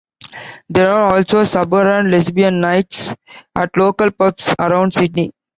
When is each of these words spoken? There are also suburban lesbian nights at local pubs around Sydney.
There 0.67 0.91
are 0.91 1.13
also 1.13 1.43
suburban 1.43 2.09
lesbian 2.09 2.59
nights 2.59 3.13
at 3.55 3.77
local 3.77 4.09
pubs 4.11 4.55
around 4.59 4.95
Sydney. 4.95 5.31